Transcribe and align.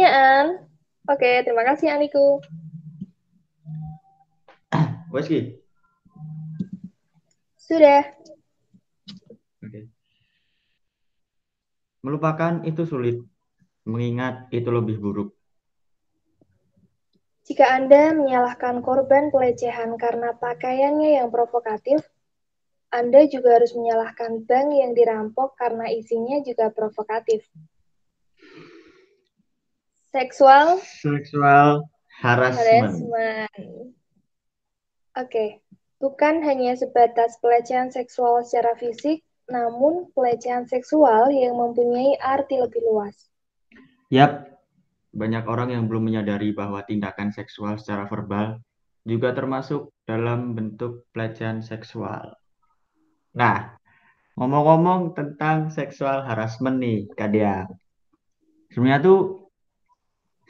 ya, 0.00 0.10
An. 0.10 0.46
Oke, 1.08 1.44
terima 1.44 1.64
kasih, 1.68 1.92
Aniku. 1.92 2.40
Wes? 5.12 5.28
Sudah. 7.60 8.02
Oke. 9.60 9.92
Melupakan 12.00 12.64
itu 12.64 12.82
sulit, 12.88 13.20
mengingat 13.84 14.48
itu 14.50 14.72
lebih 14.72 14.96
buruk. 14.96 15.30
Jika 17.44 17.66
Anda 17.76 18.14
menyalahkan 18.14 18.78
korban 18.80 19.34
pelecehan 19.34 19.98
karena 19.98 20.38
pakaiannya 20.38 21.18
yang 21.18 21.28
provokatif, 21.34 21.98
Anda 22.94 23.26
juga 23.26 23.58
harus 23.58 23.74
menyalahkan 23.74 24.46
bank 24.46 24.68
yang 24.70 24.94
dirampok 24.94 25.58
karena 25.58 25.90
isinya 25.90 26.38
juga 26.46 26.70
provokatif. 26.70 27.42
Seksual 30.10 30.82
Seksual 30.82 31.86
harassment. 32.18 32.98
harassment. 32.98 33.94
Oke, 35.14 35.62
bukan 36.02 36.42
hanya 36.42 36.74
sebatas 36.74 37.38
pelecehan 37.38 37.94
seksual 37.94 38.42
secara 38.42 38.74
fisik, 38.74 39.22
namun 39.46 40.10
pelecehan 40.14 40.66
seksual 40.66 41.30
yang 41.30 41.54
mempunyai 41.58 42.18
arti 42.18 42.58
lebih 42.58 42.82
luas. 42.90 43.30
Yap, 44.10 44.50
banyak 45.14 45.46
orang 45.46 45.78
yang 45.78 45.86
belum 45.86 46.10
menyadari 46.10 46.50
bahwa 46.50 46.82
tindakan 46.82 47.30
seksual 47.30 47.78
secara 47.78 48.10
verbal 48.10 48.58
juga 49.06 49.30
termasuk 49.30 49.94
dalam 50.06 50.58
bentuk 50.58 51.06
pelecehan 51.14 51.62
seksual. 51.62 52.34
Nah, 53.38 53.78
ngomong-ngomong 54.34 55.14
tentang 55.14 55.70
seksual 55.70 56.26
harassment 56.26 56.82
nih, 56.82 57.06
Kak 57.14 57.30
Dea. 57.30 57.66
Sebenarnya 58.70 59.02
tuh 59.02 59.39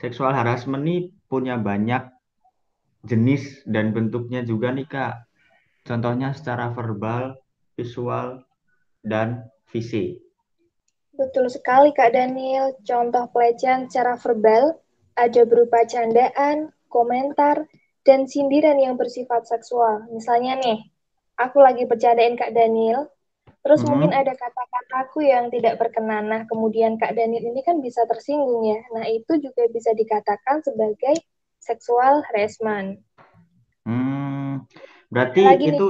seksual 0.01 0.33
harassment 0.33 0.83
nih 0.83 1.13
punya 1.29 1.61
banyak 1.61 2.09
jenis 3.05 3.65
dan 3.69 3.93
bentuknya 3.93 4.45
juga 4.45 4.73
nih 4.73 4.89
Kak. 4.89 5.15
Contohnya 5.85 6.37
secara 6.37 6.73
verbal, 6.73 7.37
visual, 7.77 8.45
dan 9.01 9.49
fisik. 9.69 10.21
Betul 11.17 11.49
sekali 11.53 11.93
Kak 11.93 12.13
Daniel. 12.13 12.77
Contoh 12.85 13.29
pelecehan 13.33 13.89
secara 13.89 14.17
verbal 14.17 14.77
ada 15.17 15.43
berupa 15.45 15.85
candaan, 15.85 16.73
komentar, 16.89 17.69
dan 18.05 18.25
sindiran 18.25 18.81
yang 18.81 18.97
bersifat 18.97 19.45
seksual. 19.45 20.09
Misalnya 20.09 20.57
nih, 20.61 20.81
aku 21.37 21.61
lagi 21.61 21.85
bercandain 21.85 22.37
Kak 22.41 22.57
Daniel, 22.57 23.09
terus 23.61 23.85
Mhm. 23.85 23.89
mungkin 23.93 24.11
ada 24.17 24.33
kata-kataku 24.33 25.21
yang 25.25 25.53
tidak 25.53 25.77
berkenan. 25.77 26.33
Nah, 26.33 26.43
kemudian 26.49 26.97
Kak 26.97 27.13
Daniel 27.13 27.45
ini 27.53 27.61
kan 27.61 27.85
bisa 27.85 28.05
tersinggung 28.09 28.65
ya. 28.65 28.81
Nah, 28.97 29.05
itu 29.05 29.37
juga 29.37 29.69
bisa 29.69 29.93
dikatakan 29.93 30.65
sebagai 30.65 31.21
seksual 31.61 32.25
harassment. 32.33 33.05
Hmm, 33.85 34.65
berarti 35.13 35.45
Lagi 35.45 35.67
nih, 35.73 35.77
itu 35.77 35.89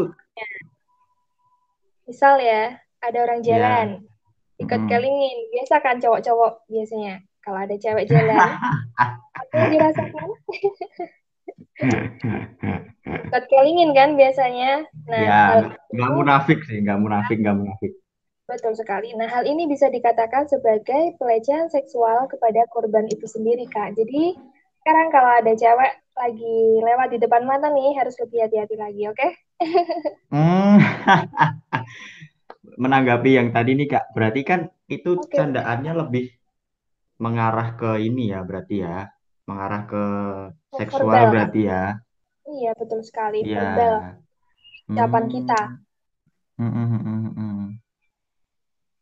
misal 2.10 2.42
ya, 2.42 2.74
ada 2.98 3.18
orang 3.22 3.40
ya. 3.42 3.54
jalan, 3.54 3.88
ikut 4.58 4.80
Mhm. 4.82 4.88
kelingin. 4.90 5.38
Biasa 5.54 5.74
kan 5.78 6.02
cowok-cowok 6.02 6.66
biasanya. 6.66 7.22
Kalau 7.40 7.58
ada 7.62 7.74
cewek 7.78 8.10
jalan, 8.10 8.36
apa 9.40 9.52
yang 9.56 9.70
dirasakan? 9.78 10.28
Ikut 13.30 13.44
kelingin 13.50 13.90
kan 13.98 14.10
biasanya. 14.20 14.70
Nah, 15.10 15.22
Ya, 15.26 15.40
nggak 15.94 16.10
itu 16.10 16.16
munafik 16.18 16.58
sih, 16.66 16.76
nggak 16.84 16.98
munafik, 17.02 17.36
nggak 17.42 17.56
munafik. 17.60 17.92
betul 18.50 18.72
sekali. 18.80 19.08
Nah, 19.18 19.28
hal 19.34 19.44
ini 19.46 19.62
bisa 19.70 19.86
dikatakan 19.96 20.44
sebagai 20.52 21.02
pelecehan 21.18 21.68
seksual 21.70 22.26
kepada 22.32 22.66
korban 22.74 23.06
itu 23.14 23.26
sendiri, 23.30 23.64
Kak. 23.70 23.94
Jadi, 23.98 24.34
sekarang 24.82 25.08
kalau 25.14 25.30
ada 25.40 25.52
cewek 25.54 25.92
lagi 26.18 26.56
lewat 26.86 27.08
di 27.14 27.18
depan 27.22 27.42
mata 27.46 27.68
nih, 27.70 27.94
harus 27.98 28.14
lebih 28.22 28.38
hati-hati 28.44 28.74
lagi, 28.76 29.02
oke? 29.12 29.26
Hmm. 30.30 30.78
Menanggapi 32.82 33.30
yang 33.38 33.48
tadi 33.56 33.70
nih 33.78 33.88
Kak, 33.92 34.04
berarti 34.14 34.40
kan 34.50 34.60
itu 34.94 35.10
Oke. 35.14 35.34
candaannya 35.36 35.92
lebih 36.02 36.24
mengarah 37.24 37.68
ke 37.80 37.90
ini 38.08 38.22
ya, 38.32 38.40
berarti 38.48 38.74
ya, 38.84 38.94
mengarah 39.50 39.82
ke 39.90 40.02
seksual 40.78 41.20
verbal, 41.22 41.30
berarti 41.30 41.60
ya. 41.70 41.82
Iya, 42.54 42.70
betul 42.80 43.00
sekali. 43.08 43.40
Iya. 43.44 43.58
Verbal, 43.58 43.94
ucapan 44.90 45.24
Hmm. 45.26 45.34
kita. 45.34 45.60
Hmm, 46.58 46.70
hmm, 46.74 46.86
hmm, 46.92 47.02
hmm, 47.06 47.32
hmm. 47.36 47.68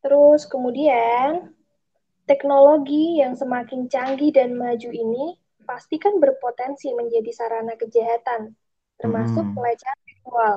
Terus 0.03 0.41
kemudian, 0.53 1.29
teknologi 2.31 3.05
yang 3.21 3.33
semakin 3.41 3.81
canggih 3.93 4.31
dan 4.37 4.49
maju 4.63 4.89
ini 5.05 5.25
pasti 5.69 5.95
kan 6.03 6.13
berpotensi 6.23 6.89
menjadi 6.99 7.31
sarana 7.39 7.73
kejahatan, 7.81 8.41
termasuk 9.01 9.45
Hmm, 9.45 9.55
pelecehan 9.55 9.99
seksual. 10.09 10.53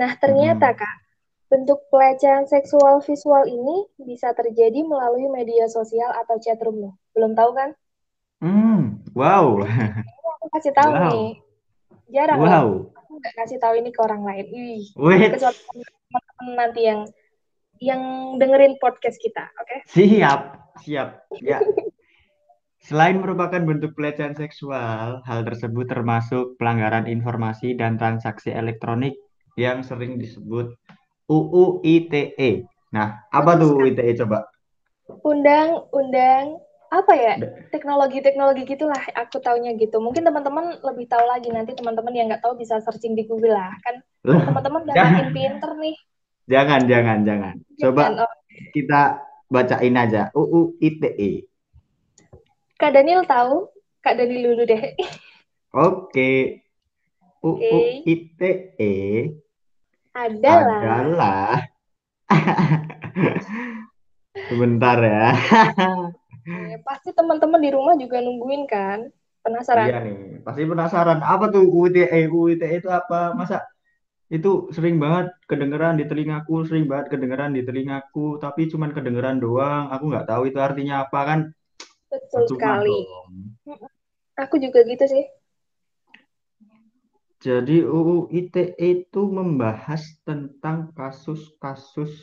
Nah, 0.00 0.12
ternyata 0.22 0.68
hmm. 0.68 0.80
Kak, 0.80 0.96
bentuk 1.52 1.80
pelecehan 1.92 2.46
seksual 2.54 2.96
visual 3.08 3.44
ini 3.58 3.76
bisa 4.10 4.28
terjadi 4.40 4.80
melalui 4.92 5.26
media 5.38 5.66
sosial 5.76 6.10
atau 6.22 6.36
chatroom. 6.44 6.94
Belum 7.14 7.32
tahu 7.38 7.52
kan? 7.60 7.70
Hmm, 8.40 8.83
wow, 9.14 9.62
Ini 9.64 10.30
aku 10.38 10.46
kasih 10.58 10.72
tahu 10.74 10.90
wow, 10.92 11.10
nih. 11.10 11.28
Jarang 12.12 12.38
loh. 12.38 12.46
wow. 12.46 12.68
Aku 13.00 13.10
nggak 13.18 13.34
kasih 13.40 13.58
tahu 13.62 13.74
ini 13.78 13.90
ke 13.94 14.00
orang 14.02 14.22
lain. 14.26 14.46
Ih, 14.50 14.84
Wait, 14.98 15.30
kecuali 15.32 15.58
teman-teman 16.10 16.48
nanti 16.58 16.80
yang 16.84 17.00
yang 17.82 18.02
dengerin 18.38 18.78
podcast 18.78 19.18
kita, 19.18 19.50
oke? 19.58 19.76
siap, 19.90 20.72
siap. 20.80 21.26
Ya, 21.42 21.58
Selain 22.84 23.16
merupakan 23.16 23.64
bentuk 23.64 23.96
pelecehan 23.96 24.36
seksual, 24.36 25.24
hal 25.24 25.40
tersebut 25.48 25.88
termasuk 25.88 26.60
pelanggaran 26.60 27.08
informasi 27.08 27.72
dan 27.80 27.96
transaksi 27.96 28.52
elektronik 28.52 29.16
yang 29.56 29.80
sering 29.80 30.20
disebut 30.20 30.76
UU 31.24 31.80
ITE. 31.80 32.68
Nah, 32.92 33.24
apa 33.32 33.56
tuh. 33.56 33.80
UU 33.80 33.96
ITE 33.96 34.20
coba? 34.20 34.44
Undang-undang 35.24 36.60
apa 36.94 37.12
ya? 37.18 37.34
Teknologi-teknologi 37.74 38.62
gitulah 38.62 39.02
aku 39.18 39.42
taunya 39.42 39.74
gitu. 39.74 39.98
Mungkin 39.98 40.22
teman-teman 40.22 40.78
lebih 40.78 41.10
tahu 41.10 41.26
lagi 41.26 41.50
nanti 41.50 41.74
teman-teman 41.74 42.14
yang 42.14 42.30
nggak 42.30 42.46
tahu 42.46 42.54
bisa 42.54 42.78
searching 42.78 43.18
di 43.18 43.26
Google 43.26 43.58
lah. 43.58 43.74
Kan 43.82 43.98
teman-teman 44.22 44.86
udah 44.86 44.94
jangan, 44.94 45.10
makin 45.10 45.28
pinter 45.34 45.70
nih. 45.82 45.96
jangan, 46.46 46.80
jangan, 46.86 47.18
jangan. 47.26 47.54
Coba 47.82 48.02
Kan? 48.06 48.22
Oh, 48.22 48.32
kita 48.70 49.00
bacain 49.50 49.94
aja 49.98 50.30
UU 50.32 50.78
ITE. 50.78 51.50
Kak 52.78 52.94
Daniel 52.94 53.26
tahu? 53.26 53.66
Kak 53.98 54.14
Daniel 54.14 54.54
dulu 54.54 54.62
deh. 54.62 54.94
Oke, 55.74 56.62
UU 57.42 57.58
Oke. 57.58 58.06
ITE 58.06 58.94
Adalah 60.14 60.78
adalah 60.78 61.58
sebentar 64.48 64.98
ya. 65.02 65.34
eh, 66.84 66.86
pasti 66.86 67.10
teman-teman 67.16 67.60
di 67.64 67.70
rumah 67.72 67.96
juga 67.96 68.20
nungguin 68.20 68.68
kan? 68.68 69.08
Penasaran? 69.40 69.88
Iya 69.88 69.98
nih, 70.04 70.20
pasti 70.44 70.62
penasaran 70.68 71.20
apa 71.24 71.48
tuh 71.48 71.64
UU 71.64 71.88
ITE? 71.92 72.20
UU 72.28 72.56
ITE 72.56 72.84
itu 72.84 72.88
apa? 72.92 73.32
Masa 73.32 73.64
itu 74.28 74.68
sering 74.72 74.96
banget 74.96 75.32
kedengeran 75.48 75.96
di 75.96 76.04
telingaku, 76.08 76.64
sering 76.64 76.88
banget 76.88 77.12
kedengeran 77.12 77.52
di 77.52 77.60
telingaku, 77.64 78.40
tapi 78.40 78.68
cuman 78.68 78.92
kedengeran 78.92 79.40
doang. 79.40 79.92
Aku 79.92 80.08
nggak 80.08 80.28
tahu 80.28 80.48
itu 80.48 80.58
artinya 80.60 81.04
apa 81.04 81.20
kan? 81.24 81.40
Betul 82.08 82.48
Percuma 82.48 82.80
sekali. 82.80 82.98
dong. 83.04 83.28
Aku 84.40 84.56
juga 84.60 84.82
gitu 84.84 85.04
sih. 85.08 85.24
Jadi 87.44 87.84
UU 87.84 88.32
ITE 88.32 88.80
itu 88.80 89.22
membahas 89.28 90.00
tentang 90.24 90.96
kasus-kasus, 90.96 92.16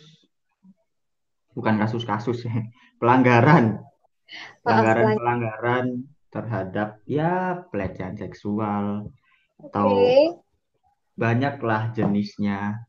bukan 1.54 1.78
kasus-kasus, 1.78 2.42
pelanggaran, 2.98 3.78
Maaf, 3.78 3.86
pelan. 3.86 3.91
Pelanggaran-pelanggaran 4.64 5.86
terhadap 6.32 7.04
ya 7.04 7.66
pelecehan 7.68 8.16
seksual 8.16 9.12
atau 9.60 9.88
Oke. 9.92 10.40
banyaklah 11.20 11.92
jenisnya. 11.92 12.88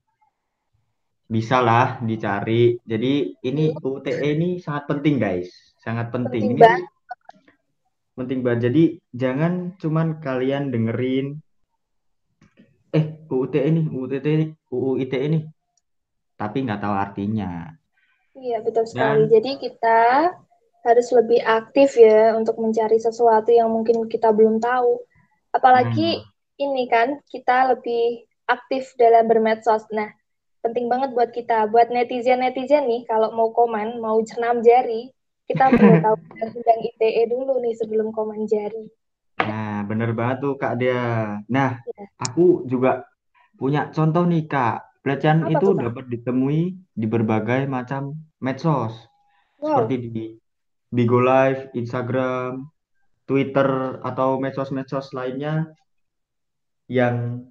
Bisa 1.26 1.64
lah 1.64 1.98
dicari. 2.04 2.76
Jadi 2.84 3.34
ini 3.40 3.72
UTE 3.72 4.36
ini 4.36 4.60
sangat 4.60 4.84
penting 4.88 5.16
guys, 5.16 5.48
sangat 5.80 6.12
penting. 6.12 6.44
penting 6.44 6.56
Ini 6.56 6.62
banget. 6.62 6.82
penting 8.12 8.38
banget. 8.44 8.60
Jadi 8.70 8.82
jangan 9.16 9.52
cuman 9.80 10.20
kalian 10.20 10.68
dengerin, 10.68 11.40
eh 12.92 13.04
UU 13.32 13.48
ITE 13.48 13.60
ini, 13.64 13.80
UU 13.88 14.04
ITE 14.12 14.30
ini, 14.36 14.46
UU 14.68 14.90
ITE 15.00 15.18
ini, 15.24 15.38
tapi 16.36 16.56
nggak 16.68 16.80
tahu 16.84 16.94
artinya. 16.94 17.72
Iya, 18.36 18.60
betul 18.60 18.84
sekali. 18.84 19.24
Dan 19.28 19.32
Jadi 19.32 19.50
kita 19.56 20.00
harus 20.86 21.08
lebih 21.18 21.40
aktif 21.58 21.88
ya 21.98 22.34
untuk 22.38 22.56
mencari 22.64 22.98
sesuatu 22.98 23.50
yang 23.54 23.68
mungkin 23.70 24.06
kita 24.12 24.28
belum 24.34 24.58
tahu. 24.62 24.92
Apalagi 25.56 26.08
hmm, 26.08 26.62
ini 26.64 26.84
kan 26.90 27.08
kita 27.32 27.72
lebih 27.74 28.26
aktif 28.54 28.92
dalam 28.98 29.24
bermedsos. 29.30 29.86
Nah, 29.94 30.10
penting 30.64 30.86
banget 30.92 31.10
buat 31.16 31.30
kita, 31.34 31.70
buat 31.72 31.88
netizen-netizen 31.94 32.84
nih 32.90 33.02
kalau 33.10 33.30
mau 33.38 33.50
komen, 33.54 33.98
mau 34.04 34.18
senam 34.26 34.60
jari, 34.62 35.10
kita 35.48 35.64
perlu 35.76 35.96
tahu 36.02 36.16
undang-undang 36.32 36.80
ITE 36.88 37.22
dulu 37.30 37.52
nih 37.64 37.74
sebelum 37.80 38.08
komen 38.16 38.46
jari. 38.50 38.84
Nah, 39.48 39.82
bener 39.88 40.10
banget 40.18 40.36
tuh 40.44 40.52
Kak 40.62 40.74
dia. 40.80 40.94
Nah, 41.54 41.70
Ya. 41.86 42.06
aku 42.24 42.40
juga 42.72 42.88
punya 43.60 43.80
contoh 43.96 44.24
nih 44.32 44.42
Kak. 44.52 44.74
Pelecehan 45.02 45.40
itu 45.54 45.66
dapat 45.84 46.04
ditemui 46.12 46.60
di 47.00 47.06
berbagai 47.14 47.60
macam 47.76 48.02
medsos. 48.44 48.94
Wow, 49.58 49.68
Seperti 49.70 49.94
di 50.16 50.24
Bigo 50.92 51.24
Live, 51.24 51.72
Instagram, 51.72 52.68
Twitter, 53.24 53.96
atau 54.04 54.36
medsos-medsos 54.36 55.16
lainnya 55.16 55.72
yang 56.84 57.48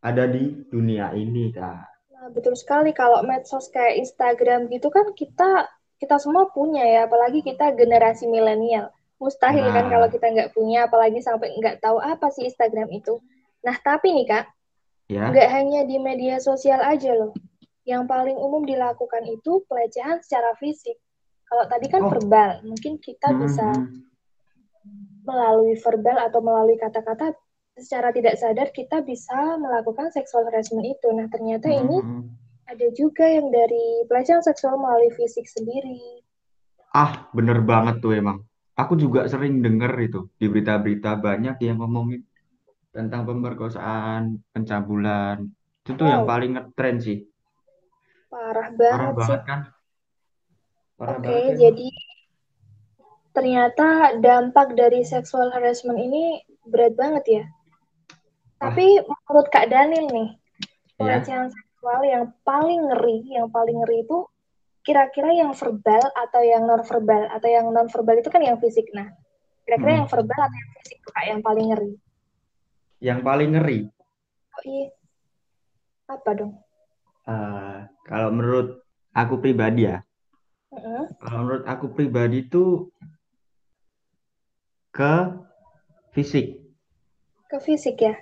ada 0.00 0.24
di 0.24 0.64
dunia 0.72 1.12
ini 1.12 1.52
Kak. 1.52 1.84
nah, 2.16 2.32
betul 2.32 2.56
sekali 2.56 2.96
kalau 2.96 3.20
medsos 3.20 3.68
kayak 3.68 4.00
Instagram 4.00 4.72
gitu 4.72 4.88
kan 4.88 5.12
kita 5.12 5.68
kita 6.00 6.16
semua 6.16 6.48
punya 6.48 6.80
ya, 6.80 7.00
apalagi 7.04 7.44
kita 7.44 7.76
generasi 7.76 8.24
milenial. 8.24 8.88
Mustahil 9.20 9.68
kan 9.68 9.92
kalau 9.92 10.08
Nah, 10.08 10.12
kita 10.16 10.26
nggak 10.32 10.50
punya, 10.56 10.88
apalagi 10.88 11.20
sampai 11.20 11.52
nggak 11.60 11.84
tahu 11.84 12.00
apa 12.00 12.32
sih 12.32 12.48
Instagram 12.48 12.88
itu. 12.88 13.20
Nah, 13.60 13.76
tapi 13.76 14.16
nih 14.16 14.24
Kak, 14.32 14.44
ya. 15.12 15.28
nggak 15.28 15.48
hanya 15.52 15.84
di 15.84 16.00
media 16.00 16.40
sosial 16.40 16.80
aja 16.80 17.12
loh. 17.12 17.36
Yang 17.84 18.08
paling 18.08 18.40
umum 18.40 18.64
dilakukan 18.64 19.28
itu 19.28 19.60
pelecehan 19.68 20.24
secara 20.24 20.56
fisik. 20.56 20.96
Kalau 21.50 21.64
tadi 21.72 21.86
kan 21.92 22.02
Oh, 22.02 22.10
verbal, 22.10 22.50
mungkin 22.68 22.92
kita 23.06 23.28
hmm, 23.28 23.40
bisa 23.40 23.84
melalui 25.28 25.74
verbal 25.84 26.16
atau 26.28 26.40
melalui 26.48 26.76
kata-kata 26.84 27.26
secara 27.80 28.08
tidak 28.16 28.34
sadar 28.42 28.68
kita 28.78 29.00
bisa 29.10 29.56
melakukan 29.56 30.08
sexual 30.16 30.44
harassment 30.48 30.84
itu. 30.94 31.08
Nah, 31.16 31.26
ternyata 31.32 31.68
Hmm, 31.68 31.80
ini 31.82 31.98
ada 32.72 32.86
juga 33.00 33.26
yang 33.36 33.48
dari 33.52 34.04
pelecehan 34.08 34.44
seksual 34.44 34.76
melalui 34.80 35.10
fisik 35.18 35.46
sendiri. 35.48 36.22
Ah, 37.02 37.10
bener 37.36 37.58
banget 37.70 37.94
tuh 38.02 38.12
emang. 38.20 38.38
Aku 38.80 38.92
juga 39.02 39.20
sering 39.32 39.54
denger 39.64 39.92
itu 40.06 40.18
di 40.40 40.44
berita-berita 40.52 41.10
banyak 41.26 41.54
yang 41.66 41.76
ngomongin 41.80 42.20
tentang 42.96 43.22
pemerkosaan, 43.28 44.22
pencabulan. 44.54 45.38
Itu 45.82 45.90
tuh 46.00 46.08
yang 46.14 46.22
Wow, 46.22 46.30
paling 46.30 46.50
ngetren 46.56 46.96
sih. 47.06 47.18
parah 48.30 48.70
Parah 48.88 49.10
banget 49.10 49.16
sih. 49.26 49.38
banget 49.38 49.40
kan? 49.48 49.60
Oke, 51.00 51.32
emang. 51.32 51.56
jadi 51.56 51.88
ternyata 53.30 53.86
dampak 54.20 54.74
dari 54.76 55.00
sexual 55.06 55.48
harassment 55.54 55.96
ini 55.96 56.42
berat 56.66 56.92
banget 56.98 57.24
ya. 57.26 57.44
Wah, 58.60 58.76
Tapi 58.76 59.00
menurut 59.00 59.46
Kak 59.48 59.72
Daniel 59.72 60.06
nih, 60.12 60.30
pelecehan 61.00 61.48
seksual 61.48 62.00
yang 62.04 62.24
paling 62.44 62.80
ngeri, 62.92 63.24
yang 63.32 63.48
paling 63.48 63.80
ngeri 63.80 64.04
itu 64.04 64.28
kira-kira 64.84 65.32
yang 65.32 65.52
verbal 65.56 66.04
atau 66.12 66.42
yang 66.44 66.64
non 66.68 66.84
verbal 66.84 67.28
atau 67.32 67.48
yang 67.48 67.66
non 67.72 67.88
verbal 67.88 68.16
itu 68.20 68.28
kan 68.28 68.42
yang 68.44 68.60
fisik. 68.60 68.88
Nah, 68.92 69.08
kira-kira 69.64 70.04
yang 70.04 70.08
Hmm. 70.08 70.12
verbal 70.12 70.40
atau 70.44 70.56
yang 70.56 70.70
fisik 70.76 70.98
Kak 71.08 71.24
yang 71.24 71.40
paling 71.40 71.66
ngeri? 71.72 71.92
Yang 73.00 73.20
paling 73.24 73.50
ngeri, 73.56 73.80
Oh 74.50 74.62
iya, 74.68 74.92
apa 76.04 76.30
dong? 76.36 76.52
eh, 77.24 77.78
kalau 78.04 78.28
menurut 78.28 78.84
aku 79.16 79.40
pribadi 79.40 79.88
ya, 79.88 80.04
Kalau 81.20 81.40
menurut 81.44 81.64
aku 81.68 81.86
pribadi 81.92 82.48
itu 82.48 82.88
ke 84.90 85.14
fisik. 86.16 86.58
Ke 87.46 87.58
fisik 87.62 87.96
ya. 88.00 88.14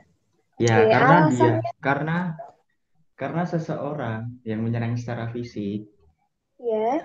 Ya, 0.58 0.82
Oke, 0.82 0.90
karena 0.90 1.16
dia, 1.31 1.50
alasannya 1.55 1.72
karena 1.78 2.19
karena 3.14 3.43
seseorang 3.46 4.20
yang 4.43 4.62
menyerang 4.62 4.99
secara 4.99 5.31
fisik 5.31 5.87
ya. 6.58 7.02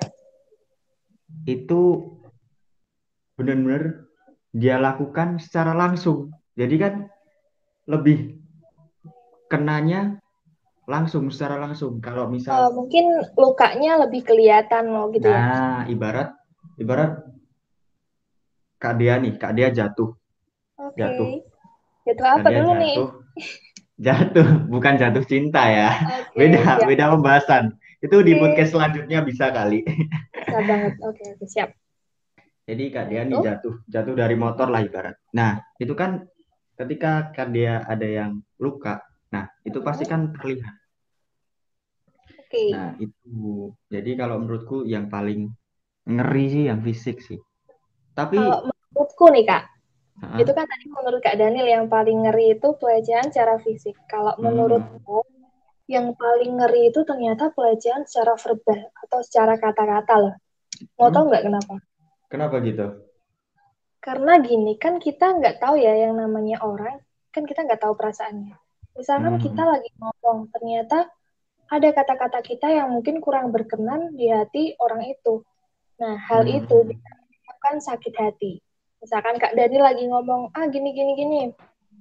itu 1.45 1.81
benar-benar 3.37 4.09
dia 4.53 4.77
lakukan 4.81 5.37
secara 5.37 5.73
langsung. 5.77 6.33
Jadi 6.53 6.75
kan 6.81 6.93
lebih 7.89 8.37
kenanya 9.49 10.22
langsung 10.83 11.31
secara 11.31 11.55
langsung. 11.59 11.99
Kalau 12.03 12.27
misal, 12.27 12.71
mungkin 12.75 13.23
lukanya 13.39 14.03
lebih 14.03 14.21
kelihatan 14.27 14.91
loh 14.91 15.07
gitu 15.15 15.27
ya. 15.27 15.39
nah 15.39 15.79
ibarat 15.87 16.29
ibarat 16.75 17.23
Kak 18.79 18.99
Dia 18.99 19.15
nih, 19.15 19.39
Kak 19.39 19.55
Dia 19.55 19.71
jatuh, 19.71 20.11
Oke. 20.75 20.99
jatuh, 20.99 21.27
Jatuh 22.03 22.23
Kak 22.27 22.33
apa 22.43 22.49
dulu 22.51 22.71
nih? 22.83 22.95
jatuh, 22.99 23.09
jatuh, 23.95 24.47
bukan 24.67 24.93
jatuh 24.99 25.23
cinta 25.23 25.63
ya. 25.71 25.89
Oke, 26.27 26.35
Beda, 26.35 26.59
siap. 26.59 26.87
beda 26.91 27.05
pembahasan. 27.15 27.63
Itu 28.03 28.19
di 28.19 28.35
Oke, 28.35 28.43
podcast 28.43 28.75
selanjutnya 28.75 29.23
bisa 29.23 29.55
kali. 29.55 29.87
bisa 30.35 30.59
banget. 30.67 30.93
Oke, 30.99 31.23
oke, 31.31 31.45
siap. 31.47 31.69
Jadi 32.67 32.83
Kak 32.91 33.07
Dia 33.07 33.23
nih 33.23 33.39
jatuh, 33.39 33.79
jatuh 33.87 34.15
dari 34.19 34.35
motor 34.35 34.67
lah 34.67 34.83
ibarat. 34.83 35.15
Nah, 35.31 35.63
itu 35.79 35.95
kan 35.95 36.27
ketika 36.75 37.31
Kak 37.31 37.55
Dia 37.55 37.87
ada 37.87 38.03
yang 38.03 38.43
luka, 38.59 38.99
nah 39.33 39.49
itu 39.65 39.81
pasti 39.81 40.05
kan 40.05 40.29
terlihat. 40.37 40.75
Oke. 42.53 42.69
Nah, 42.69 42.93
itu. 43.01 43.73
Jadi 43.89 44.11
kalau 44.13 44.37
menurutku 44.37 44.85
yang 44.85 45.09
paling 45.09 45.49
ngeri 46.05 46.45
sih 46.53 46.63
yang 46.69 46.85
fisik 46.85 47.17
sih. 47.25 47.41
Tapi, 48.13 48.37
Kalau 48.37 48.69
menurutku 48.69 49.25
nih 49.33 49.45
Kak, 49.49 49.63
itu 50.37 50.51
ah, 50.53 50.55
kan 50.55 50.65
tadi 50.69 50.85
menurut 50.85 51.19
Kak 51.25 51.35
Daniel 51.41 51.65
yang 51.65 51.85
paling 51.89 52.29
ngeri 52.29 52.53
itu 52.53 52.77
pelecehan 52.77 53.33
secara 53.33 53.57
fisik. 53.57 53.97
Kalau 54.05 54.37
hmm, 54.37 54.43
menurutku 54.45 55.25
yang 55.89 56.13
paling 56.13 56.61
ngeri 56.61 56.93
itu 56.93 57.01
ternyata 57.01 57.49
pelecehan 57.49 58.05
secara 58.05 58.37
verbal 58.37 58.93
atau 58.93 59.19
secara 59.25 59.57
kata-kata 59.57 60.13
loh. 60.21 60.35
Mau 61.01 61.09
hmm, 61.09 61.15
tahu 61.17 61.23
nggak 61.33 61.43
kenapa? 61.49 61.75
kenapa 62.29 62.55
gitu? 62.65 62.87
Karena 64.03 64.37
gini, 64.41 64.77
kan 64.77 65.01
kita 65.01 65.37
nggak 65.37 65.57
tahu 65.63 65.79
ya 65.79 65.95
yang 65.95 66.19
namanya 66.19 66.59
orang, 66.61 67.01
kan 67.33 67.47
kita 67.47 67.63
nggak 67.65 67.81
tahu 67.81 67.93
perasaannya. 67.97 68.62
Misalkan 68.93 69.41
kita 69.41 69.63
Hmm, 69.63 69.73
lagi 69.73 69.89
ngomong, 69.97 70.53
ternyata 70.53 71.09
ada 71.69 71.89
kata-kata 71.89 72.39
kita 72.45 72.69
yang 72.69 72.93
mungkin 72.93 73.17
kurang 73.17 73.49
berkenan 73.49 74.13
di 74.13 74.29
hati 74.29 74.77
orang 74.77 75.09
itu. 75.09 75.41
Nah, 75.97 76.13
hal 76.17 76.45
itu 76.45 76.77
hmm, 76.85 76.89
bisa 76.93 77.09
menyebabkan 77.17 77.75
sakit 77.81 78.13
hati. 78.13 78.61
Misalkan 79.01 79.41
Kak 79.41 79.57
Dani 79.57 79.77
lagi 79.81 80.05
ngomong, 80.05 80.53
ah 80.53 80.69
gini, 80.69 80.93
gini, 80.93 81.11
gini. 81.17 81.41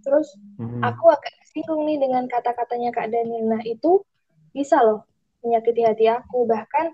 Terus 0.04 0.36
hmm, 0.60 0.84
aku 0.84 1.08
agak 1.08 1.32
tersinggung 1.40 1.88
nih 1.88 1.96
dengan 1.96 2.28
kata-katanya 2.28 2.92
Kak 2.92 3.08
Daniel. 3.08 3.56
Nah, 3.56 3.62
itu 3.64 4.04
bisa 4.52 4.84
loh 4.84 5.08
menyakiti 5.40 5.82
hati 5.88 6.06
aku. 6.12 6.44
Bahkan 6.44 6.92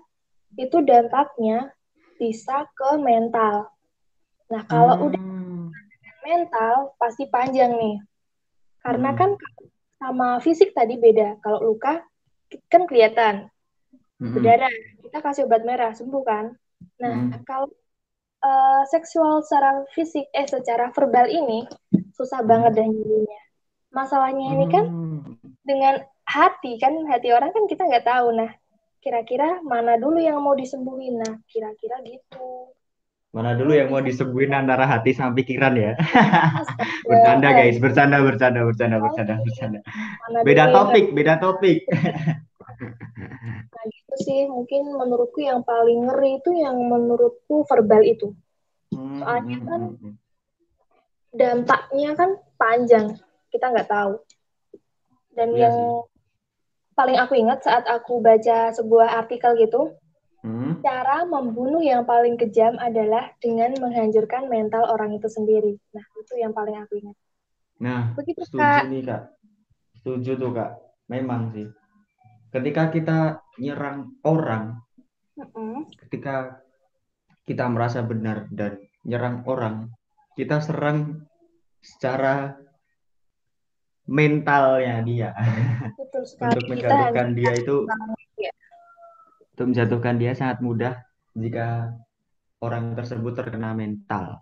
itu 0.55 0.79
dampaknya 0.81 1.75
bisa 2.15 2.63
ke 2.71 2.95
mental. 2.97 3.67
Nah, 4.49 4.63
kalau 4.65 5.11
udah 5.11 5.19
hmm, 5.19 5.69
mental, 6.23 6.95
pasti 6.95 7.27
panjang 7.27 7.75
nih. 7.75 7.97
Karena 8.79 9.11
hmm, 9.11 9.19
kan 9.19 9.29
sama 9.99 10.39
fisik 10.39 10.71
tadi 10.71 10.95
beda. 10.95 11.37
Kalau 11.43 11.59
luka, 11.59 12.01
kan 12.71 12.87
kelihatan. 12.87 13.51
hmm, 14.17 14.33
Berdarah, 14.33 14.71
kita 15.03 15.17
kasih 15.19 15.45
obat 15.45 15.67
merah, 15.67 15.91
sembuh 15.91 16.23
kan? 16.23 16.55
Nah, 17.03 17.13
hmm, 17.29 17.43
kalau 17.43 17.67
uh, 18.41 18.83
seksual 18.87 19.43
secara 19.43 19.83
fisik, 19.91 20.31
eh 20.31 20.47
secara 20.47 20.89
verbal 20.95 21.27
ini, 21.27 21.67
susah 22.15 22.39
banget 22.41 22.73
hmm, 22.73 22.79
dan 22.79 22.87
nyembuhnya. 22.95 23.41
Masalahnya 23.89 24.45
ini 24.55 24.65
kan 24.71 24.85
hmm. 24.87 25.19
dengan 25.65 25.99
hati 26.29 26.77
kan 26.77 26.93
hati 27.09 27.33
orang 27.33 27.49
kan 27.49 27.65
kita 27.65 27.89
nggak 27.89 28.05
tahu 28.05 28.37
nah 28.37 28.53
kira-kira 29.01 29.65
mana 29.65 29.97
dulu 29.97 30.21
yang 30.21 30.37
mau 30.37 30.53
disembuhin 30.53 31.17
nah 31.17 31.41
kira-kira 31.49 31.97
gitu 32.05 32.69
Mana 33.29 33.53
dulu 33.53 33.77
yang 33.77 33.93
mau 33.93 34.01
bisa 34.01 34.25
disembuhin 34.25 34.57
antara 34.57 34.89
hati 34.89 35.13
sama 35.13 35.37
pikiran 35.37 35.77
ya? 35.77 35.93
Bercanda 37.09 37.49
guys, 37.53 37.77
bercanda, 37.77 38.17
bercanda, 38.25 38.65
bercanda, 38.65 38.97
bercanda, 38.97 39.33
bercanda. 39.45 39.79
Beda 40.41 40.73
topik, 40.73 41.13
beda 41.13 41.37
topik. 41.37 41.85
nah 43.69 43.83
gitu 43.87 44.15
sih 44.23 44.39
mungkin 44.47 44.95
menurutku 44.95 45.43
yang 45.43 45.63
paling 45.67 46.07
ngeri 46.07 46.39
itu 46.39 46.51
yang 46.55 46.79
menurutku 46.79 47.67
verbal 47.67 48.03
itu 48.03 48.31
soalnya 48.91 49.57
hmm, 49.59 49.67
kan 49.67 49.81
hmm, 49.83 49.99
hmm. 49.99 50.15
dampaknya 51.35 52.09
kan 52.17 52.29
panjang 52.57 53.05
kita 53.53 53.65
nggak 53.69 53.89
tahu 53.89 54.19
dan 55.37 55.49
Iya 55.53 55.69
yang 55.69 55.75
sih. 55.75 56.95
paling 56.97 57.17
aku 57.21 57.33
ingat 57.37 57.59
saat 57.63 57.85
aku 57.85 58.19
baca 58.19 58.73
sebuah 58.73 59.23
artikel 59.23 59.55
gitu 59.59 59.95
Hmm. 60.39 60.79
Cara 60.79 61.27
membunuh 61.27 61.83
yang 61.83 62.07
paling 62.07 62.39
kejam 62.39 62.79
adalah 62.79 63.35
dengan 63.43 63.75
menghancurkan 63.75 64.47
mental 64.47 64.87
orang 64.87 65.11
itu 65.11 65.27
sendiri. 65.27 65.75
Nah, 65.91 66.05
itu 66.15 66.33
yang 66.39 66.55
paling 66.55 66.79
aku 66.79 66.95
ingat. 67.03 67.15
Nah, 67.83 68.15
Begitu, 68.15 68.47
setuju 68.47 68.63
Kak. 68.63 68.83
nih 68.87 69.01
Kak. 69.03 69.23
Setuju 69.99 70.31
tuh 70.39 70.51
Kak. 70.55 70.71
Memang 71.11 71.51
sih. 71.51 71.67
Ketika 72.49 72.87
kita 72.87 73.19
nyerang 73.59 74.15
orang, 74.23 74.79
Mm-mm. 75.35 75.91
ketika 76.07 76.63
kita 77.43 77.67
merasa 77.67 77.99
benar 78.03 78.47
dan 78.51 78.79
nyerang 79.03 79.43
orang, 79.43 79.91
kita 80.39 80.63
serang 80.63 81.27
secara 81.83 82.55
mentalnya 84.07 85.03
dia. 85.03 85.29
Betul 85.99 86.23
Untuk 86.23 86.23
sekali. 86.25 86.51
Kita 86.55 86.67
menjatuhkan 86.67 87.27
dia 87.35 87.51
itu. 87.59 87.77
Untuk 89.59 89.75
menjatuhkan 89.75 90.15
dia 90.15 90.31
sangat 90.31 90.63
mudah 90.63 90.95
jika 91.35 91.91
orang 92.63 92.95
tersebut 92.95 93.35
terkena 93.35 93.75
mental. 93.75 94.39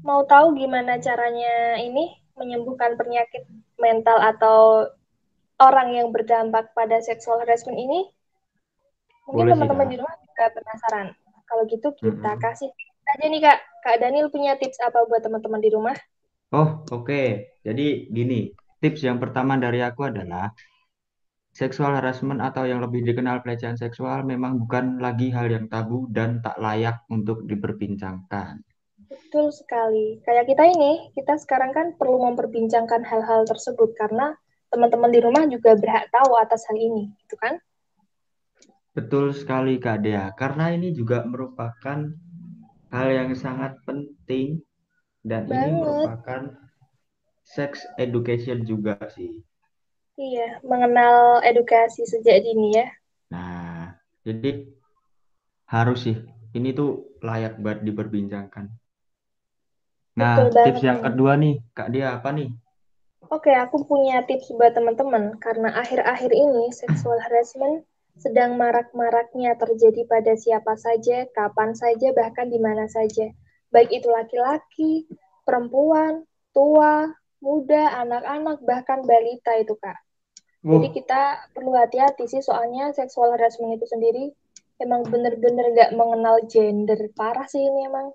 Mau 0.00 0.24
tahu 0.24 0.56
gimana 0.56 0.96
caranya 0.96 1.76
ini 1.76 2.16
menyembuhkan 2.40 2.96
penyakit 2.96 3.44
mental 3.76 4.16
atau 4.16 4.88
orang 5.60 5.92
yang 5.92 6.08
berdampak 6.08 6.72
pada 6.72 7.04
sexual 7.04 7.44
harassment 7.44 7.76
ini? 7.76 8.08
Mungkin 9.28 9.52
teman-teman 9.52 9.84
di 9.92 10.00
rumah 10.00 10.16
juga 10.24 10.44
penasaran. 10.56 11.06
Kalau 11.44 11.62
gitu 11.68 11.92
kita 11.92 12.16
mm 12.16 12.32
-hmm. 12.32 12.44
kasih 12.48 12.72
aja 13.12 13.26
nih 13.28 13.40
Kak. 13.44 13.58
Kak 13.84 13.96
Daniel 14.00 14.32
punya 14.32 14.56
tips 14.56 14.80
apa 14.80 15.04
buat 15.04 15.20
teman-teman 15.20 15.60
di 15.60 15.68
rumah? 15.68 15.96
Oh, 16.56 16.80
oke. 16.88 17.12
Okay. 17.12 17.60
Jadi 17.60 18.08
gini, 18.08 18.56
tips 18.80 19.04
yang 19.04 19.20
pertama 19.20 19.60
dari 19.60 19.84
aku 19.84 20.08
adalah 20.08 20.48
seksual 21.52 21.92
harassment 22.00 22.40
atau 22.40 22.64
yang 22.64 22.80
lebih 22.80 23.04
dikenal 23.04 23.44
pelecehan 23.44 23.76
seksual 23.76 24.24
memang 24.24 24.56
bukan 24.56 24.96
lagi 24.98 25.28
hal 25.28 25.52
yang 25.52 25.68
tabu 25.68 26.08
dan 26.08 26.40
tak 26.40 26.56
layak 26.56 27.04
untuk 27.12 27.44
diperbincangkan. 27.44 28.64
Betul 29.12 29.52
sekali. 29.52 30.24
Kayak 30.24 30.48
kita 30.48 30.64
ini, 30.72 31.12
kita 31.12 31.36
sekarang 31.36 31.76
kan 31.76 31.86
perlu 32.00 32.24
memperbincangkan 32.32 33.04
hal-hal 33.04 33.44
tersebut 33.44 33.92
karena 33.92 34.32
teman-teman 34.72 35.12
di 35.12 35.20
rumah 35.20 35.44
juga 35.44 35.76
berhak 35.76 36.08
tahu 36.08 36.32
atas 36.40 36.64
hal 36.72 36.80
ini, 36.80 37.12
gitu 37.20 37.36
kan? 37.36 37.60
Betul 38.96 39.36
sekali 39.36 39.76
Kak 39.76 40.04
Dea, 40.04 40.32
karena 40.32 40.72
ini 40.72 40.96
juga 40.96 41.24
merupakan 41.28 42.08
hal 42.92 43.08
yang 43.08 43.32
sangat 43.36 43.76
penting 43.84 44.60
dan 45.20 45.48
Banget. 45.48 45.60
ini 45.60 45.70
merupakan 45.76 46.42
sex 47.44 47.84
education 48.00 48.64
juga 48.64 48.96
sih. 49.12 49.44
Iya, 50.20 50.60
mengenal 50.60 51.40
edukasi 51.40 52.04
sejak 52.04 52.44
dini 52.44 52.76
ya. 52.76 52.86
Nah, 53.32 53.96
jadi 54.22 54.68
harus 55.68 56.04
sih. 56.04 56.16
Ini 56.52 56.76
tuh 56.76 57.16
layak 57.24 57.56
buat 57.64 57.80
diperbincangkan. 57.80 58.68
Nah, 60.20 60.52
tips 60.52 60.84
yang 60.84 61.00
kedua 61.00 61.40
nih, 61.40 61.64
Kak 61.72 61.88
Dia 61.88 62.20
apa 62.20 62.28
nih? 62.36 62.52
Oke, 63.32 63.48
aku 63.56 63.88
punya 63.88 64.20
tips 64.28 64.52
buat 64.52 64.76
teman-teman. 64.76 65.40
Karena 65.40 65.72
akhir-akhir 65.80 66.28
ini 66.28 66.68
sexual 66.76 67.16
harassment 67.16 67.88
sedang 68.20 68.60
marak-maraknya 68.60 69.56
terjadi 69.56 70.04
pada 70.04 70.36
siapa 70.36 70.76
saja, 70.76 71.24
kapan 71.32 71.72
saja, 71.72 72.12
bahkan 72.12 72.52
di 72.52 72.60
mana 72.60 72.84
saja. 72.92 73.32
Baik 73.72 73.88
itu 73.88 74.12
laki-laki, 74.12 75.08
perempuan, 75.48 76.28
tua, 76.52 77.08
muda, 77.42 77.98
anak-anak, 78.06 78.62
bahkan 78.62 79.02
balita 79.02 79.58
itu, 79.58 79.74
Kak. 79.76 79.98
Oh. 80.62 80.78
Jadi 80.78 81.02
kita 81.02 81.50
perlu 81.50 81.74
hati-hati 81.74 82.30
sih, 82.30 82.38
soalnya 82.38 82.94
seksual 82.94 83.34
harassment 83.34 83.74
itu 83.76 83.86
sendiri 83.90 84.30
emang 84.78 85.02
bener-bener 85.10 85.74
gak 85.74 85.90
mengenal 85.98 86.38
gender. 86.46 86.98
Parah 87.18 87.50
sih 87.50 87.60
ini 87.60 87.90
emang. 87.90 88.14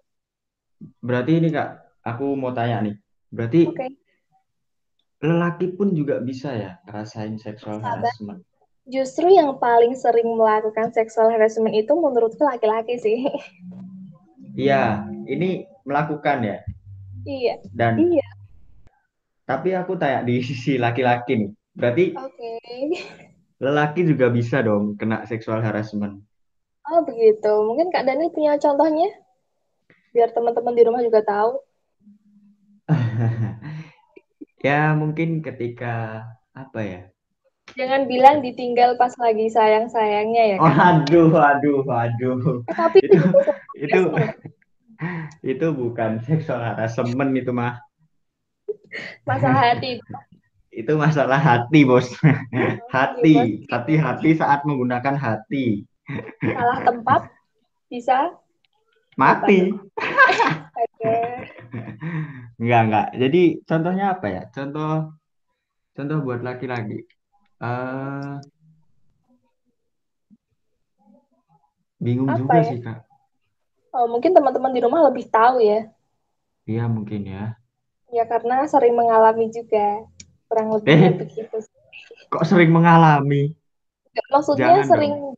Berarti 1.04 1.44
ini, 1.44 1.52
Kak, 1.52 2.00
aku 2.08 2.40
mau 2.40 2.56
tanya 2.56 2.88
nih. 2.88 2.96
Berarti 3.28 3.62
okay. 3.68 3.92
lelaki 5.20 5.76
pun 5.76 5.92
juga 5.92 6.24
bisa 6.24 6.56
ya 6.56 6.80
ngerasain 6.88 7.36
seksual 7.36 7.84
harassment? 7.84 8.48
Justru 8.88 9.28
yang 9.28 9.60
paling 9.60 10.00
sering 10.00 10.40
melakukan 10.40 10.96
seksual 10.96 11.28
harassment 11.28 11.76
itu 11.76 11.92
menurutku 11.92 12.48
laki-laki 12.48 12.96
sih. 12.96 13.28
Iya, 14.56 15.04
ini 15.28 15.68
melakukan 15.84 16.40
ya. 16.48 16.58
Iya. 17.28 17.56
Dan 17.76 18.00
iya. 18.00 18.28
Tapi 19.48 19.72
aku 19.72 19.96
tanya 19.96 20.28
di 20.28 20.44
sisi 20.44 20.76
laki-laki 20.76 21.40
nih. 21.40 21.52
Berarti 21.72 22.06
okay. 22.20 22.84
lelaki 23.64 24.04
juga 24.04 24.28
bisa 24.28 24.60
dong 24.60 25.00
kena 25.00 25.24
seksual 25.24 25.64
harassment. 25.64 26.20
Oh 26.84 27.00
begitu. 27.08 27.48
Mungkin 27.64 27.88
Kak 27.88 28.04
Dani 28.04 28.28
punya 28.28 28.60
contohnya? 28.60 29.08
Biar 30.12 30.36
teman-teman 30.36 30.76
di 30.76 30.84
rumah 30.84 31.00
juga 31.00 31.24
tahu. 31.24 31.64
ya 34.68 34.92
mungkin 35.00 35.40
ketika 35.40 36.28
apa 36.52 36.80
ya? 36.84 37.02
Jangan 37.80 38.04
bilang 38.12 38.44
ditinggal 38.44 39.00
pas 39.00 39.16
lagi 39.16 39.48
sayang-sayangnya 39.48 40.44
ya. 40.44 40.58
Kan? 40.60 40.68
Oh, 40.68 40.76
aduh, 40.76 41.32
aduh, 41.40 41.84
aduh. 41.88 42.40
Eh, 42.68 42.76
tapi 42.76 43.00
itu 43.00 43.20
itu, 43.80 44.02
itu 45.56 45.68
bukan 45.72 46.20
seksual 46.28 46.60
harassment 46.60 47.32
itu 47.32 47.56
mah 47.56 47.87
masalah 49.28 49.62
hati. 49.74 50.00
Itu 50.72 50.94
masalah 50.94 51.40
hati 51.42 51.80
bos. 51.88 52.08
Hati. 52.94 53.66
Hati-hati 53.66 54.30
saat 54.38 54.62
menggunakan 54.62 55.18
hati. 55.18 55.88
Salah 56.44 56.80
tempat 56.86 57.22
bisa. 57.90 58.38
Mati. 59.18 59.74
Enggak 62.62 62.82
enggak. 62.86 63.08
Jadi 63.18 63.42
contohnya 63.66 64.06
apa 64.14 64.28
ya? 64.30 64.44
Contoh 64.54 65.18
contoh 65.98 66.18
buat 66.22 66.46
laki-laki. 66.46 67.10
Uh, 67.58 68.38
bingung 71.98 72.30
apa 72.30 72.38
juga 72.38 72.58
ya? 72.62 72.70
sih 72.70 72.80
kak. 72.86 73.02
Oh 73.98 74.06
mungkin 74.06 74.30
teman-teman 74.30 74.78
di 74.78 74.82
rumah 74.86 75.10
lebih 75.10 75.26
tahu 75.26 75.58
ya. 75.58 75.90
Iya 76.70 76.86
mungkin 76.86 77.26
ya 77.26 77.58
Ya 78.12 78.24
karena 78.24 78.64
sering 78.68 78.96
mengalami 78.96 79.52
juga 79.52 80.08
kurang 80.48 80.80
lebih 80.80 80.96
eh, 80.96 81.12
begitu. 81.12 81.58
Kok 82.32 82.44
sering 82.48 82.72
mengalami? 82.72 83.52
Maksudnya 84.32 84.82
Jangan 84.82 84.86
sering 84.88 85.14
dong. 85.14 85.36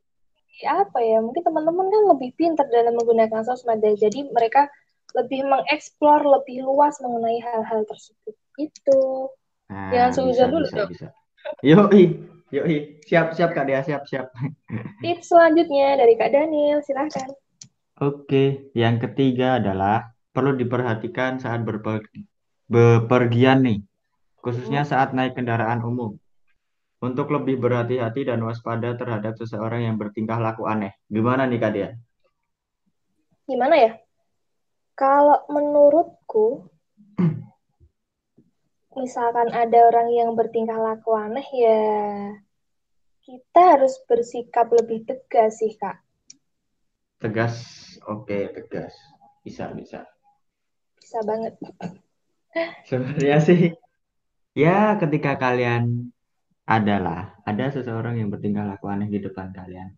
apa 0.69 0.99
ya? 1.01 1.17
Mungkin 1.19 1.41
teman-teman 1.41 1.87
kan 1.89 2.03
lebih 2.15 2.29
pintar 2.37 2.67
dalam 2.69 2.93
menggunakan 2.93 3.41
sosmed 3.41 3.81
ya. 3.81 3.93
Jadi 3.97 4.29
mereka 4.29 4.69
lebih 5.17 5.41
mengeksplor 5.49 6.21
lebih 6.21 6.61
luas 6.61 7.01
mengenai 7.01 7.41
hal-hal 7.41 7.81
tersebut. 7.89 8.35
Itu. 8.61 9.33
Nah, 9.69 9.89
Jangan 9.93 10.11
suzon 10.13 10.49
dulu 10.49 10.65
bisa, 10.65 10.77
dong. 10.77 10.89
Bisa. 10.93 11.07
Yoi, 11.65 12.03
yoi. 12.53 12.77
Siap, 13.05 13.33
siap 13.33 13.49
Kak 13.57 13.65
Dia, 13.65 13.81
siap, 13.81 14.05
siap. 14.05 14.29
Tips 15.03 15.33
selanjutnya 15.33 15.97
dari 15.97 16.13
Kak 16.13 16.29
Daniel, 16.33 16.81
silahkan. 16.85 17.33
Oke, 17.99 18.71
yang 18.77 19.01
ketiga 19.01 19.57
adalah 19.59 20.13
perlu 20.31 20.55
diperhatikan 20.55 21.41
saat 21.41 21.65
berpergian 21.65 22.28
bepergian 22.69 23.65
nih, 23.65 23.79
khususnya 24.39 24.85
hmm. 24.85 24.89
saat 24.89 25.11
naik 25.17 25.35
kendaraan 25.35 25.81
umum. 25.81 26.15
Untuk 26.99 27.31
lebih 27.31 27.63
berhati-hati 27.63 28.27
dan 28.27 28.43
waspada 28.43 28.91
terhadap 28.93 29.33
seseorang 29.39 29.87
yang 29.87 29.95
bertingkah 29.95 30.35
laku 30.35 30.67
aneh. 30.67 30.93
Gimana 31.07 31.47
nih 31.47 31.59
Kak 31.59 31.71
Dia? 31.71 31.89
Gimana 33.47 33.75
ya? 33.79 33.91
Kalau 34.99 35.47
menurutku, 35.47 36.67
misalkan 38.99 39.47
ada 39.55 39.79
orang 39.87 40.11
yang 40.11 40.35
bertingkah 40.35 40.75
laku 40.75 41.15
aneh 41.15 41.47
ya 41.55 41.79
kita 43.29 43.77
harus 43.77 43.93
bersikap 44.09 44.73
lebih 44.73 45.05
tegas 45.05 45.61
sih 45.61 45.77
kak. 45.77 46.01
Tegas, 47.21 47.61
oke 48.09 48.57
tegas, 48.57 48.97
bisa 49.45 49.69
bisa. 49.77 50.01
Bisa 50.97 51.21
banget. 51.21 51.53
Sebenarnya 52.85 53.37
sih 53.43 53.61
ya 54.57 54.97
ketika 54.97 55.37
kalian 55.37 56.09
adalah 56.65 57.37
ada 57.45 57.65
seseorang 57.73 58.21
yang 58.21 58.29
bertingkah 58.29 58.65
laku 58.65 58.89
aneh 58.89 59.09
di 59.09 59.21
depan 59.21 59.53
kalian. 59.53 59.93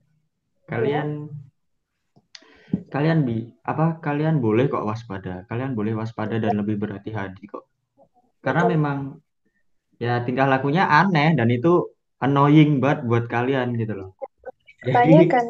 Kalian 0.67 1.07
ya. 1.27 2.83
kalian 2.87 3.27
bi 3.27 3.51
apa 3.63 3.99
kalian 3.99 4.39
boleh 4.39 4.71
kok 4.71 4.87
waspada. 4.87 5.43
Kalian 5.47 5.75
boleh 5.75 5.95
waspada 5.95 6.39
dan 6.39 6.55
lebih 6.59 6.79
berhati-hati 6.79 7.43
kok. 7.47 7.67
Karena 8.39 8.67
memang 8.67 9.19
ya 9.99 10.23
tingkah 10.23 10.47
lakunya 10.47 10.87
aneh 10.87 11.35
dan 11.35 11.51
itu 11.51 11.91
annoying 12.23 12.79
banget 12.79 13.03
buat 13.07 13.25
kalian 13.27 13.75
gitu 13.75 13.93
loh. 13.95 14.09
Jadi, 14.81 15.29
kan. 15.29 15.45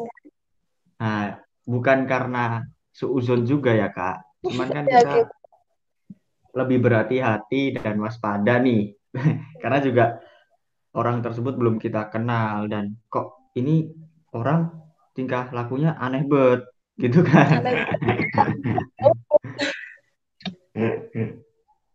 Nah, 1.00 1.40
bukan 1.64 2.04
karena 2.04 2.68
seuzon 2.92 3.48
juga 3.48 3.72
ya, 3.72 3.88
Kak. 3.88 4.44
Cuman 4.44 4.68
kan 4.68 4.84
ya, 4.84 5.00
kita 5.00 5.12
gitu 5.24 5.41
lebih 6.52 6.84
berhati-hati 6.84 7.80
dan 7.80 7.96
waspada 8.00 8.58
nih. 8.60 8.92
Karena 9.62 9.78
juga 9.80 10.20
orang 10.92 11.24
tersebut 11.24 11.56
belum 11.56 11.80
kita 11.80 12.12
kenal 12.12 12.68
dan 12.68 12.96
kok 13.08 13.52
ini 13.56 13.88
orang 14.36 14.68
tingkah 15.16 15.48
lakunya 15.52 15.96
aneh 16.00 16.24
banget 16.24 16.64
gitu 17.00 17.24
kan. 17.24 17.64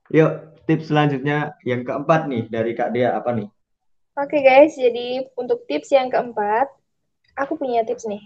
Yuk, 0.08 0.32
tips 0.66 0.88
selanjutnya 0.90 1.54
yang 1.68 1.84
keempat 1.84 2.28
nih 2.32 2.48
dari 2.48 2.72
Kak 2.78 2.94
Dea 2.94 3.18
apa 3.18 3.32
nih? 3.34 3.50
Oke 4.18 4.38
okay 4.38 4.42
guys, 4.42 4.74
jadi 4.74 5.30
untuk 5.38 5.70
tips 5.70 5.94
yang 5.94 6.10
keempat, 6.10 6.66
aku 7.38 7.54
punya 7.54 7.86
tips 7.86 8.10
nih. 8.10 8.24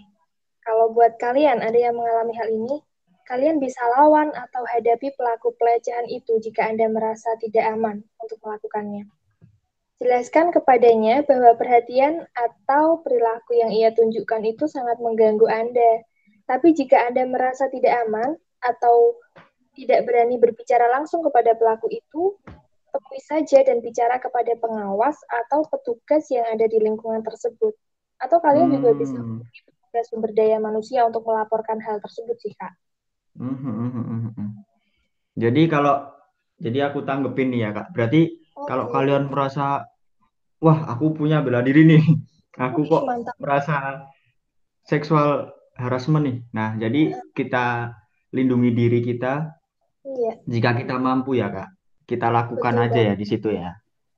Kalau 0.64 0.88
buat 0.94 1.20
kalian 1.20 1.60
ada 1.60 1.76
yang 1.76 1.98
mengalami 1.98 2.32
hal 2.32 2.48
ini, 2.48 2.80
Kalian 3.22 3.62
bisa 3.62 3.78
lawan 3.98 4.34
atau 4.34 4.66
hadapi 4.66 5.14
pelaku 5.14 5.54
pelecehan 5.54 6.10
itu 6.10 6.42
jika 6.42 6.66
Anda 6.66 6.90
merasa 6.90 7.38
tidak 7.38 7.62
aman 7.70 8.02
untuk 8.18 8.42
melakukannya. 8.42 9.06
Jelaskan 10.02 10.50
kepadanya 10.50 11.22
bahwa 11.22 11.54
perhatian 11.54 12.26
atau 12.34 12.98
perilaku 13.06 13.54
yang 13.54 13.70
ia 13.70 13.94
tunjukkan 13.94 14.42
itu 14.42 14.66
sangat 14.66 14.98
mengganggu 14.98 15.46
Anda. 15.46 16.02
Tapi 16.50 16.74
jika 16.74 17.06
Anda 17.06 17.22
merasa 17.30 17.70
tidak 17.70 18.02
aman 18.10 18.34
atau 18.58 19.14
tidak 19.78 20.02
berani 20.04 20.42
berbicara 20.42 20.90
langsung 20.90 21.22
kepada 21.22 21.54
pelaku 21.54 21.86
itu, 21.94 22.34
temui 22.92 23.20
saja 23.22 23.62
dan 23.62 23.78
bicara 23.78 24.18
kepada 24.18 24.52
pengawas 24.58 25.16
atau 25.30 25.64
petugas 25.70 26.26
yang 26.34 26.44
ada 26.50 26.66
di 26.66 26.82
lingkungan 26.82 27.22
tersebut. 27.22 27.72
Atau 28.20 28.42
kalian 28.42 28.74
hmm. 28.74 28.76
juga 28.82 28.90
bisa 28.98 29.18
ke 29.92 30.00
sumber 30.08 30.32
daya 30.32 30.58
manusia 30.58 31.04
untuk 31.04 31.24
melaporkan 31.24 31.78
hal 31.78 32.02
tersebut 32.02 32.36
sih, 32.42 32.52
Kak. 32.58 32.72
Hmm, 33.38 33.56
hmm, 33.56 33.90
hmm, 33.90 34.20
hmm. 34.36 34.50
Jadi 35.38 35.62
kalau 35.70 36.08
jadi 36.60 36.92
aku 36.92 37.02
tanggepin 37.02 37.50
nih 37.52 37.60
ya, 37.66 37.70
Kak. 37.72 37.86
Berarti 37.96 38.20
kalau 38.68 38.92
kalian 38.92 39.32
merasa 39.32 39.88
wah, 40.62 40.78
aku 40.86 41.16
punya 41.16 41.40
bela 41.40 41.64
diri 41.64 41.86
nih. 41.88 42.04
Aku 42.52 42.84
kok 42.84 43.08
Mantap. 43.08 43.32
merasa 43.40 44.04
seksual 44.84 45.56
harassment 45.72 46.28
nih. 46.28 46.38
Nah, 46.52 46.76
jadi 46.76 47.16
kita 47.32 47.96
lindungi 48.28 48.76
diri 48.76 49.00
kita 49.00 49.56
Iya. 50.02 50.32
Jika 50.50 50.70
kita 50.74 50.98
mampu 50.98 51.38
ya 51.38 51.48
kak, 51.48 51.70
kita 52.10 52.26
lakukan 52.28 52.74
Betul 52.74 52.86
aja 52.90 53.00
ya 53.12 53.14
di 53.14 53.26
situ 53.26 53.48
ya. 53.54 53.70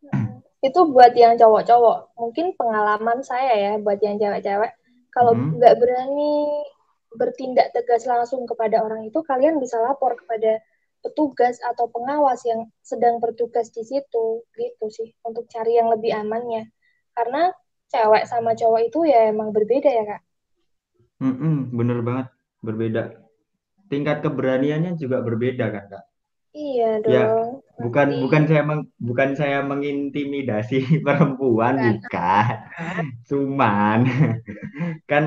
Itu 0.66 0.88
buat 0.88 1.12
yang 1.12 1.37
cowok-cowok. 1.37 2.16
Mungkin 2.16 2.56
pengalaman 2.56 3.21
saya 3.21 3.52
ya 3.52 3.73
buat 3.76 4.00
yang 4.00 4.16
cewek-cewek. 4.16 4.73
Kalau 5.12 5.37
hmm. 5.37 5.61
nggak 5.61 5.76
berani 5.76 6.64
bertindak 7.14 7.71
tegas 7.75 8.04
langsung 8.04 8.44
kepada 8.44 8.83
orang 8.83 9.06
itu, 9.09 9.23
kalian 9.25 9.59
bisa 9.62 9.78
lapor 9.80 10.18
kepada 10.18 10.61
petugas 11.00 11.61
atau 11.61 11.88
pengawas 11.92 12.40
yang 12.49 12.66
sedang 12.80 13.21
bertugas 13.23 13.71
di 13.71 13.87
situ, 13.87 14.42
gitu 14.56 14.87
sih, 14.90 15.12
untuk 15.25 15.47
cari 15.50 15.78
yang 15.78 15.88
lebih 15.92 16.12
amannya. 16.16 16.68
Karena 17.14 17.52
cewek 17.88 18.26
sama 18.26 18.59
cowok 18.59 18.80
itu 18.90 19.06
ya 19.06 19.30
emang 19.30 19.54
berbeda 19.54 19.90
ya 19.90 20.04
kak. 20.16 20.23
Mm 21.23 21.35
-mm, 21.38 21.56
bener 21.73 21.99
banget, 22.02 22.26
berbeda 22.64 23.25
tingkat 23.88 24.25
keberaniannya 24.25 24.97
juga 24.97 25.21
berbeda 25.21 25.71
kan 25.71 25.85
kak 25.92 26.04
iya 26.54 26.99
ya, 27.02 27.02
dong 27.02 27.12
ya, 27.12 27.26
bukan 27.83 28.06
Nanti. 28.11 28.23
bukan 28.23 28.42
saya 28.47 28.62
meng, 28.62 28.83
bukan 28.99 29.30
saya 29.35 29.59
mengintimidasi 29.66 30.78
perempuan 31.06 31.75
bukan 31.78 32.54
cuman 33.28 33.99
kan 35.11 35.25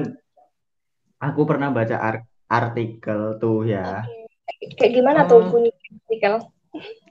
aku 1.17 1.41
pernah 1.43 1.69
baca 1.73 1.97
art 1.97 2.21
artikel 2.47 3.41
tuh 3.41 3.67
ya 3.67 4.03
okay. 4.03 4.73
kayak 4.79 4.93
gimana 4.95 5.19
uh, 5.25 5.27
tuh 5.27 5.39
ah. 5.43 5.49
bunyi 5.51 5.71
artikel 5.73 6.33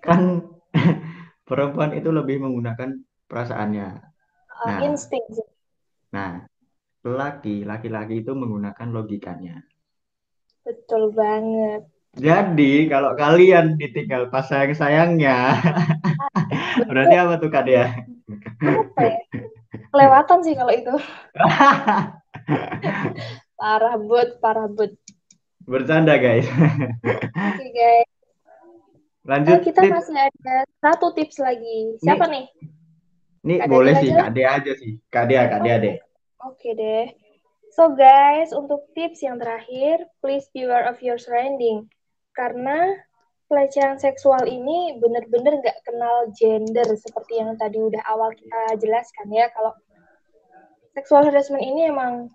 kan 0.01 0.21
perempuan 1.49 1.93
itu 1.95 2.09
lebih 2.11 2.41
menggunakan 2.41 3.03
perasaannya 3.29 3.89
uh, 4.51 4.67
nah 4.67 4.79
insting 4.87 5.25
nah 6.11 6.47
laki 7.07 7.63
laki-laki 7.63 8.27
itu 8.27 8.35
menggunakan 8.35 8.91
logikanya 8.91 9.63
Betul 10.67 11.15
banget. 11.15 11.87
Jadi 12.19 12.91
kalau 12.91 13.15
kalian 13.15 13.79
ditinggal 13.79 14.35
pas 14.35 14.51
sayang-sayangnya, 14.51 15.55
berarti 16.91 17.15
apa 17.15 17.39
tuh 17.39 17.51
Kak 17.55 17.71
Dea? 17.71 17.87
Apa 18.67 19.01
ya? 19.05 19.15
Kelewatan 19.95 20.39
sih 20.43 20.59
kalau 20.59 20.73
itu. 20.75 20.91
parah 23.57 23.97
but, 23.99 24.39
parah 24.39 24.69
but. 24.69 24.93
Bercanda 25.67 26.15
guys. 26.21 26.47
Oke 26.47 27.35
okay, 27.35 27.71
guys. 27.75 28.09
Lanjut. 29.27 29.59
Nah, 29.59 29.65
kita 29.67 29.81
tips. 29.83 29.95
masih 29.99 30.17
ada 30.23 30.57
satu 30.79 31.11
tips 31.19 31.37
lagi. 31.43 31.99
Siapa 31.99 32.31
nih? 32.31 32.47
Nih, 33.43 33.59
nih 33.59 33.67
boleh 33.67 33.93
sih 33.99 34.11
Kak 34.15 34.31
Dea 34.31 34.51
aja 34.55 34.73
sih. 34.79 35.03
Kak 35.11 35.27
Dea, 35.27 35.51
Kak 35.51 35.61
Dea 35.67 35.77
deh. 35.83 35.97
Oke 36.47 36.71
deh. 36.79 37.11
So 37.75 37.93
guys, 37.93 38.55
untuk 38.55 38.87
tips 38.95 39.21
yang 39.27 39.43
terakhir, 39.43 40.07
please 40.23 40.47
beware 40.55 40.87
of 40.87 41.03
your 41.03 41.19
surrounding. 41.19 41.91
Karena 42.33 42.95
pelecehan 43.51 43.99
seksual 43.99 44.47
ini 44.47 45.03
benar-benar 45.03 45.59
nggak 45.59 45.79
kenal 45.83 46.31
gender 46.35 46.87
seperti 46.95 47.43
yang 47.43 47.59
tadi 47.59 47.83
udah 47.83 48.03
awal 48.07 48.31
kita 48.33 48.79
jelaskan 48.79 49.27
ya. 49.35 49.51
Kalau 49.51 49.75
seksual 50.95 51.27
harassment 51.27 51.67
ini 51.67 51.91
emang 51.91 52.31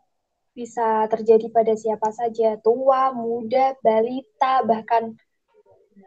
bisa 0.51 1.07
terjadi 1.07 1.47
pada 1.51 1.73
siapa 1.75 2.11
saja, 2.11 2.59
tua, 2.59 3.15
muda, 3.15 3.75
balita, 3.79 4.63
bahkan 4.67 5.15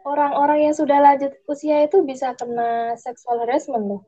orang-orang 0.05 0.69
yang 0.69 0.75
sudah 0.77 1.01
lanjut 1.01 1.33
usia 1.49 1.85
itu 1.85 2.05
bisa 2.05 2.37
kena 2.37 2.93
seksual 2.97 3.41
harassment 3.41 3.85
loh. 3.89 4.01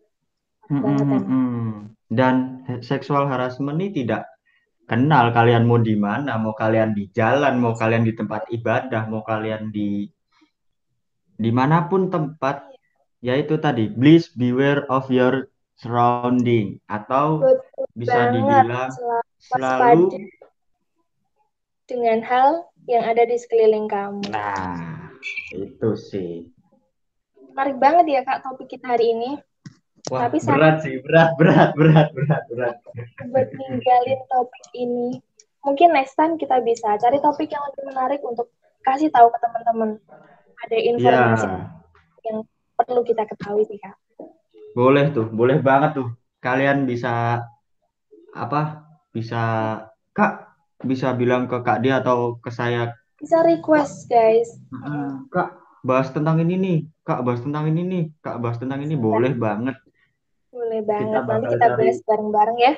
Mm 0.67 0.83
-hmm. 0.83 1.73
Dan 2.07 2.63
seksual 2.83 3.27
harassment 3.27 3.81
ini 3.81 4.03
tidak 4.03 4.27
kenal 4.87 5.35
kalian 5.35 5.67
mau 5.67 5.81
di 5.81 5.99
mana, 5.99 6.39
mau 6.39 6.55
kalian 6.55 6.95
di 6.95 7.11
jalan, 7.11 7.59
mau 7.59 7.75
kalian 7.75 8.07
di 8.07 8.15
tempat 8.15 8.47
ibadah, 8.47 9.03
mau 9.11 9.21
kalian 9.21 9.69
di 9.69 10.07
di 11.37 11.51
mana 11.53 11.85
pun 11.85 12.09
tempat, 12.09 12.65
yaitu 13.21 13.59
tadi 13.59 13.91
please 13.91 14.31
beware 14.33 14.87
of 14.87 15.11
your 15.11 15.51
surrounding 15.77 16.81
atau 16.89 17.41
Betul 17.41 17.85
bisa 17.93 18.33
dibilang 18.33 18.89
selalu 19.37 20.29
dengan 21.87 22.19
hal 22.25 22.67
yang 22.89 23.03
ada 23.05 23.23
di 23.23 23.37
sekeliling 23.39 23.87
kamu. 23.87 24.27
Nah, 24.33 25.13
itu 25.55 25.89
sih. 25.95 26.49
Menarik 27.53 27.77
banget 27.81 28.05
ya 28.09 28.21
Kak 28.25 28.43
topik 28.43 28.67
kita 28.69 28.97
hari 28.97 29.13
ini. 29.13 29.31
Wah, 30.07 30.29
Tapi 30.29 30.39
berat 30.39 30.87
sih, 30.87 31.03
berat, 31.03 31.35
berat, 31.35 31.75
berat, 31.75 32.07
berat, 32.15 32.43
berat. 32.47 32.75
Buat 33.27 33.49
ninggalin 33.51 34.21
topik 34.31 34.65
ini. 34.71 35.19
Mungkin 35.67 35.91
next 35.91 36.15
time 36.15 36.39
kita 36.39 36.63
bisa 36.63 36.95
cari 36.95 37.19
topik 37.19 37.51
yang 37.51 37.59
lebih 37.71 37.83
menarik 37.91 38.21
untuk 38.23 38.47
kasih 38.87 39.11
tahu 39.11 39.27
ke 39.27 39.37
teman-teman. 39.43 39.99
Ada 40.63 40.77
informasi 40.79 41.43
yeah. 41.43 41.67
yang 42.23 42.37
perlu 42.79 43.03
kita 43.03 43.27
ketahui 43.27 43.67
sih, 43.67 43.75
Kak. 43.83 43.99
Boleh 44.77 45.09
tuh, 45.09 45.25
boleh 45.33 45.57
banget 45.57 45.97
tuh. 45.97 46.13
Kalian 46.37 46.85
bisa 46.85 47.41
apa? 48.37 48.85
Bisa 49.09 49.41
Kak 50.13 50.53
bisa 50.85 51.17
bilang 51.17 51.49
ke 51.49 51.57
Kak 51.65 51.81
dia 51.81 51.97
atau 51.97 52.37
ke 52.37 52.53
saya. 52.53 52.93
Bisa 53.17 53.41
request, 53.41 54.05
guys. 54.05 54.61
Kak, 55.33 55.81
bahas 55.81 56.13
tentang 56.13 56.37
ini 56.45 56.53
nih. 56.61 56.77
Kak, 57.01 57.25
bahas 57.25 57.41
tentang 57.41 57.65
ini 57.65 57.81
nih. 57.81 58.03
Kak, 58.21 58.37
bahas 58.37 58.61
tentang 58.61 58.85
ini 58.85 58.93
boleh 58.93 59.33
banget 59.33 59.81
boleh 60.57 60.81
banget. 60.83 61.05
Kita 61.07 61.19
Nanti 61.23 61.47
kita 61.53 61.65
cari, 61.65 61.79
bahas 61.79 61.99
bareng-bareng 62.03 62.57
ya. 62.57 62.73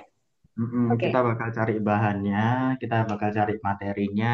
Mm-mm, 0.59 0.85
okay. 0.91 1.07
Kita 1.07 1.19
bakal 1.23 1.47
cari 1.55 1.75
bahannya, 1.79 2.47
kita 2.77 2.97
bakal 3.07 3.29
cari 3.31 3.55
materinya. 3.63 4.33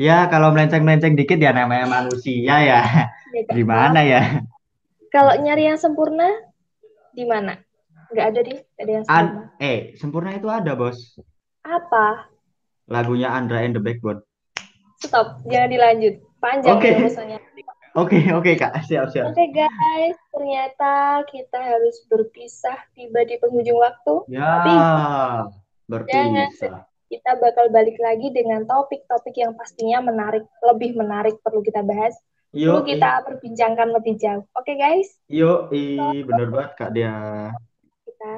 Ya, 0.00 0.18
kalau 0.32 0.54
melenceng-melenceng 0.54 1.18
dikit 1.18 1.36
ya 1.36 1.52
namanya 1.52 1.86
manusia 1.90 2.54
ya. 2.64 2.80
ya 3.34 3.42
Gimana 3.50 4.00
ya? 4.06 4.40
Kalau 5.12 5.36
nyari 5.36 5.68
yang 5.68 5.76
sempurna, 5.76 6.32
di 7.12 7.24
mana? 7.28 7.54
Nggak 8.12 8.26
ada 8.28 8.40
deh, 8.44 8.58
ada 8.76 8.90
yang 8.90 9.04
sempurna. 9.08 9.24
An- 9.24 9.48
eh, 9.60 9.78
sempurna 9.96 10.30
itu 10.36 10.48
ada, 10.52 10.72
Bos. 10.76 11.16
Apa? 11.64 12.28
Lagunya 12.90 13.32
Andra 13.32 13.64
and 13.64 13.78
the 13.78 13.82
Backbone. 13.82 14.20
Stop, 15.00 15.40
jangan 15.48 15.70
dilanjut. 15.72 16.14
Panjang 16.42 16.76
okay. 16.76 16.98
urusannya. 16.98 17.38
Oke, 17.92 18.16
okay, 18.18 18.22
oke 18.32 18.48
okay, 18.48 18.54
Kak. 18.56 18.72
Siap, 18.88 19.12
siap. 19.12 19.32
Oke 19.32 19.36
okay, 19.36 19.48
guys, 19.52 20.16
ternyata 20.32 21.22
kita 21.28 21.58
harus 21.60 22.00
berpisah 22.08 22.78
tiba 22.96 23.20
di 23.28 23.36
penghujung 23.36 23.76
waktu. 23.76 24.14
Ya, 24.32 24.48
Tapi 24.48 24.74
berpisah. 25.92 26.16
Jangan, 26.16 26.48
kita 27.12 27.30
bakal 27.36 27.68
balik 27.68 28.00
lagi 28.00 28.32
dengan 28.32 28.64
topik-topik 28.64 29.36
yang 29.36 29.52
pastinya 29.52 30.00
menarik, 30.00 30.48
lebih 30.64 30.96
menarik 30.96 31.36
perlu 31.44 31.60
kita 31.60 31.84
bahas. 31.84 32.16
Yuk, 32.52 32.84
perlu 32.84 32.88
kita 32.92 33.10
i. 33.16 33.22
perbincangkan 33.24 33.88
lebih 33.96 34.14
jauh. 34.20 34.44
Oke 34.52 34.72
okay, 34.72 34.76
guys? 34.76 35.08
Yuk, 35.32 35.72
i, 35.72 36.20
bener 36.20 36.48
banget 36.52 36.72
Kak 36.76 36.90
Dia. 36.92 37.16
Kita. 38.04 38.32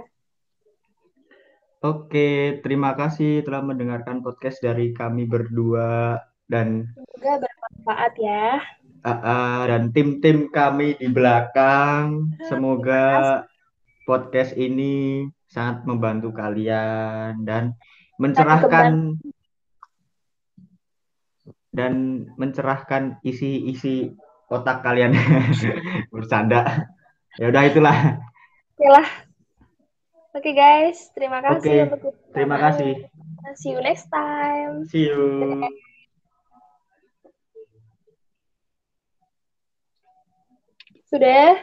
Oke, 1.84 2.62
terima 2.62 2.94
kasih 2.94 3.42
telah 3.42 3.60
mendengarkan 3.60 4.22
podcast 4.22 4.62
dari 4.62 4.94
kami 4.94 5.26
berdua 5.26 6.16
dan 6.48 6.88
semoga 6.94 7.44
bermanfaat 7.44 8.14
ya 8.16 8.62
uh, 9.04 9.62
dan 9.68 9.92
tim-tim 9.92 10.48
kami 10.48 10.96
di 10.96 11.08
belakang. 11.12 12.32
Semoga 12.48 13.44
podcast 14.08 14.56
ini 14.56 15.28
sangat 15.48 15.84
membantu 15.84 16.32
kalian 16.32 17.44
dan 17.44 17.76
mencerahkan 18.16 19.20
dan 21.74 22.24
mencerahkan 22.38 23.18
isi-isi 23.26 24.14
otak 24.46 24.86
kalian 24.86 25.10
bercanda. 26.14 26.86
Ya 27.34 27.50
udah 27.50 27.62
itulah. 27.66 27.98
Oke 28.78 28.86
lah. 28.86 29.08
Oke 30.34 30.50
okay, 30.50 30.54
guys, 30.54 31.14
terima 31.14 31.38
kasih 31.42 31.90
okay. 31.90 32.10
Terima 32.34 32.56
kasih. 32.58 33.06
See 33.58 33.74
you 33.74 33.82
next 33.82 34.06
time. 34.10 34.86
See 34.90 35.06
you. 35.06 35.62
Sudah 41.06 41.52